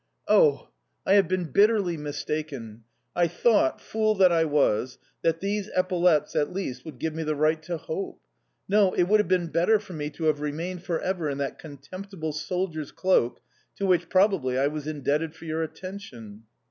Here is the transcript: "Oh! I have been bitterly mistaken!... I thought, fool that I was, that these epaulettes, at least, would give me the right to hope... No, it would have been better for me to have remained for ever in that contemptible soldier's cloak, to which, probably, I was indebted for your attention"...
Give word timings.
"Oh! 0.27 0.69
I 1.05 1.13
have 1.13 1.27
been 1.27 1.51
bitterly 1.51 1.95
mistaken!... 1.95 2.85
I 3.15 3.27
thought, 3.27 3.79
fool 3.79 4.15
that 4.15 4.31
I 4.31 4.45
was, 4.45 4.97
that 5.21 5.41
these 5.41 5.69
epaulettes, 5.75 6.35
at 6.35 6.51
least, 6.51 6.83
would 6.85 6.97
give 6.97 7.13
me 7.13 7.21
the 7.21 7.35
right 7.35 7.61
to 7.61 7.77
hope... 7.77 8.19
No, 8.67 8.93
it 8.95 9.03
would 9.03 9.19
have 9.19 9.27
been 9.27 9.49
better 9.49 9.77
for 9.77 9.93
me 9.93 10.09
to 10.09 10.23
have 10.23 10.39
remained 10.41 10.81
for 10.83 10.99
ever 11.01 11.29
in 11.29 11.37
that 11.37 11.59
contemptible 11.59 12.33
soldier's 12.33 12.91
cloak, 12.91 13.41
to 13.75 13.85
which, 13.85 14.09
probably, 14.09 14.57
I 14.57 14.65
was 14.69 14.87
indebted 14.87 15.35
for 15.35 15.45
your 15.45 15.61
attention"... 15.61 16.45